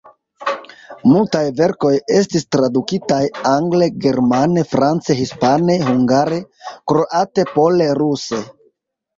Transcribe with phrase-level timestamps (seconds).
[1.09, 1.91] Multaj verkoj
[2.21, 3.19] estis tradukitaj
[3.51, 6.41] angle, germane, france, hispane, hungare,
[6.73, 8.43] kroate, pole, ruse.